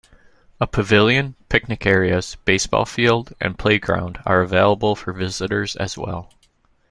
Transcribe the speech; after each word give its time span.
A 0.59 0.65
pavilion, 0.65 1.35
picnic 1.47 1.85
areas, 1.85 2.35
baseball 2.43 2.85
field, 2.87 3.33
and 3.39 3.59
playground 3.59 4.17
are 4.25 4.41
available 4.41 4.95
for 4.95 5.13
visitors 5.13 5.75
as 5.75 5.95
well. 5.95 6.33